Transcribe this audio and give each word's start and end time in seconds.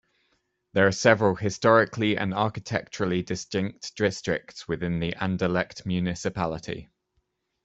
There 0.73 0.87
are 0.87 0.91
several 0.91 1.35
historically 1.35 2.17
and 2.17 2.33
architecturally 2.33 3.21
distinct 3.21 3.95
districts 3.95 4.67
within 4.67 4.99
the 4.99 5.11
Anderlecht 5.13 5.85
municipality. 5.85 6.89